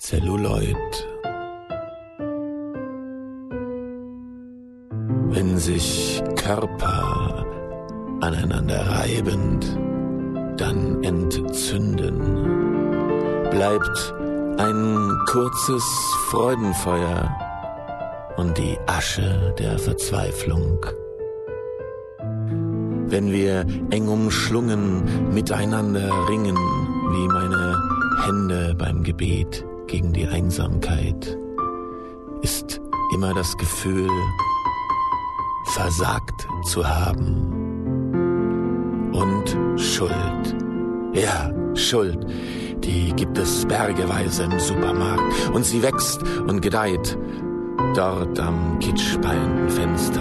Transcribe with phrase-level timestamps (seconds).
[0.00, 1.08] Zelluloid.
[5.30, 7.44] Wenn sich Körper
[8.20, 9.76] aneinander reibend,
[10.56, 12.20] dann entzünden,
[13.50, 14.14] bleibt
[14.58, 15.82] ein kurzes
[16.28, 17.28] Freudenfeuer
[18.36, 20.86] und die Asche der Verzweiflung.
[23.08, 27.76] Wenn wir eng umschlungen miteinander ringen, wie meine
[28.24, 31.36] Hände beim Gebet gegen die Einsamkeit,
[32.42, 32.80] ist
[33.14, 34.08] immer das Gefühl,
[35.72, 37.54] versagt zu haben.
[39.12, 40.56] Und Schuld.
[41.12, 42.26] Ja, Schuld.
[42.84, 45.50] Die gibt es bergeweise im Supermarkt.
[45.52, 47.18] Und sie wächst und gedeiht.
[47.94, 50.20] Dort am kitschspalenden Fenster,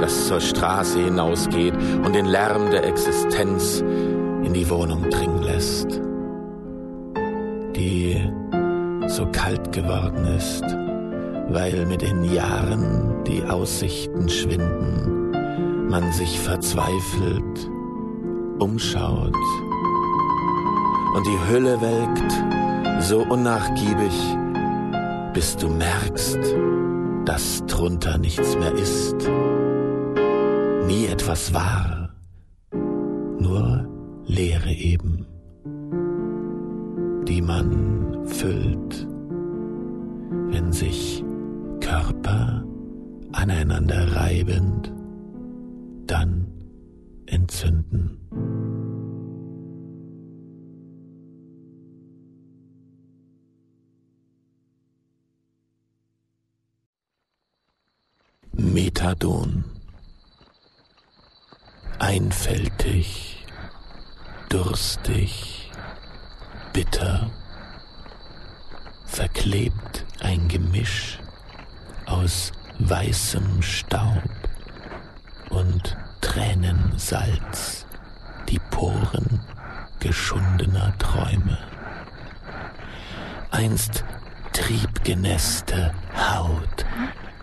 [0.00, 1.74] das zur Straße hinausgeht
[2.04, 6.00] und den Lärm der Existenz in die Wohnung dringen lässt.
[7.76, 8.16] Die
[9.08, 10.64] so kalt geworden ist
[11.50, 15.30] weil mit den Jahren die Aussichten schwinden,
[15.88, 17.70] man sich verzweifelt
[18.58, 19.34] umschaut
[21.14, 24.12] und die Hülle welkt so unnachgiebig,
[25.32, 26.38] bis du merkst,
[27.24, 29.16] dass drunter nichts mehr ist,
[30.86, 32.10] nie etwas war,
[33.38, 33.86] nur
[34.26, 35.26] Leere eben,
[37.26, 37.97] die man
[38.28, 39.06] füllt,
[40.50, 41.24] wenn sich
[41.80, 42.64] Körper
[43.32, 44.92] aneinander reibend,
[46.06, 46.46] dann
[47.26, 48.18] entzünden.
[58.52, 59.64] Methadon.
[62.00, 63.46] Einfältig,
[64.48, 65.70] durstig,
[66.72, 67.30] bitter,
[69.18, 71.18] verklebt ein Gemisch
[72.06, 74.22] aus weißem Staub
[75.50, 77.84] und Tränensalz
[78.48, 79.40] die Poren
[79.98, 81.58] geschundener Träume.
[83.50, 84.04] Einst
[84.52, 86.86] triebgenässte Haut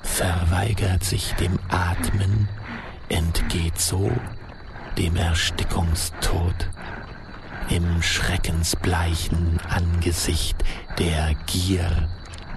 [0.00, 2.48] verweigert sich dem Atmen,
[3.10, 4.10] entgeht so
[4.96, 6.70] dem Erstickungstod
[7.70, 10.56] im schreckensbleichen Angesicht
[10.98, 12.08] der Gier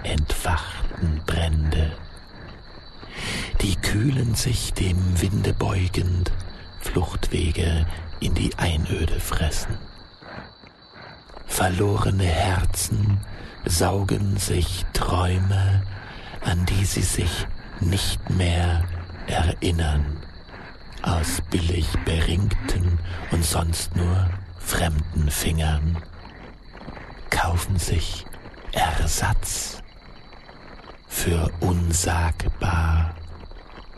[0.02, 1.92] entfachten Brände.
[3.60, 6.32] Die kühlen sich dem Winde beugend,
[6.80, 7.86] Fluchtwege
[8.20, 9.78] in die Einöde fressen.
[11.46, 13.18] Verlorene Herzen
[13.64, 15.82] saugen sich Träume,
[16.44, 17.46] an die sie sich
[17.80, 18.84] nicht mehr
[19.26, 20.18] erinnern,
[21.02, 22.98] aus billig beringten
[23.30, 24.28] und sonst nur
[24.64, 26.02] fremden Fingern,
[27.30, 28.24] kaufen sich
[28.72, 29.82] Ersatz
[31.08, 33.14] für unsagbar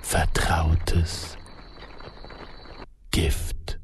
[0.02, 1.36] Vertrautes
[3.10, 3.80] Gift.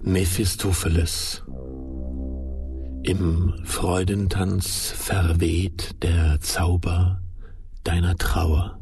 [0.00, 1.42] Mephistopheles
[3.02, 7.22] Im Freudentanz verweht der Zauber
[7.82, 8.80] deiner Trauer,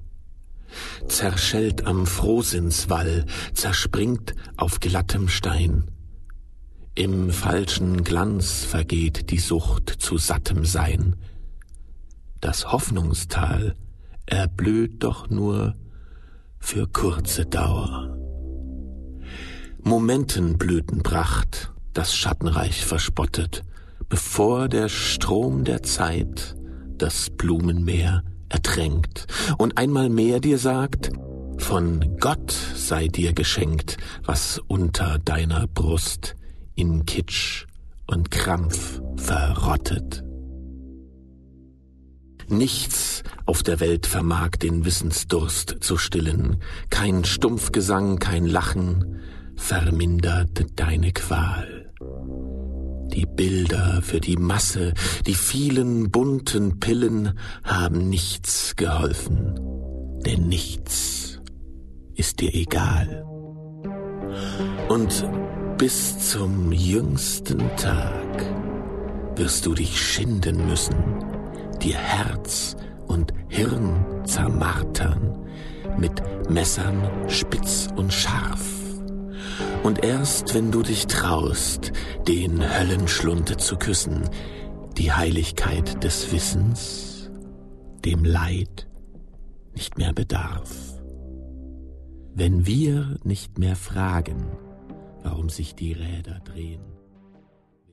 [1.09, 5.85] zerschellt am Frohsinnswall, zerspringt auf glattem Stein,
[6.97, 11.17] im falschen Glanz vergeht die Sucht zu sattem Sein.
[12.41, 13.75] Das Hoffnungstal
[14.27, 15.75] erblüht doch nur
[16.61, 18.17] für kurze Dauer.
[19.83, 23.65] Momentenblütenpracht das Schattenreich verspottet,
[24.09, 26.55] bevor der Strom der Zeit
[26.97, 28.23] das Blumenmeer
[28.55, 29.27] ertränkt
[29.59, 31.11] und einmal mehr dir sagt,
[31.59, 36.37] von Gott sei dir geschenkt, was unter deiner Brust
[36.77, 37.67] in Kitsch
[38.07, 40.23] und Krampf verrottet.
[42.49, 46.59] Nichts auf der Welt vermag den Wissensdurst zu stillen,
[46.91, 49.21] kein Stumpfgesang, kein Lachen
[49.57, 51.93] vermindert deine Qual.
[53.37, 54.95] Bilder für die Masse,
[55.27, 59.55] die vielen bunten Pillen haben nichts geholfen,
[60.25, 61.41] denn nichts
[62.15, 63.25] ist dir egal.
[64.89, 65.27] Und
[65.79, 68.45] bis zum jüngsten Tag
[69.37, 70.95] wirst du dich schinden müssen,
[71.83, 72.77] dir Herz
[73.07, 75.47] und Hirn zermartern,
[75.99, 78.84] mit Messern spitz und scharf.
[79.83, 81.93] Und erst wenn du dich traust,
[82.27, 84.29] den Höllenschlunte zu küssen,
[84.97, 87.31] die Heiligkeit des Wissens,
[88.05, 88.89] dem Leid
[89.75, 90.71] nicht mehr bedarf.
[92.35, 94.51] Wenn wir nicht mehr fragen,
[95.23, 96.83] warum sich die Räder drehen.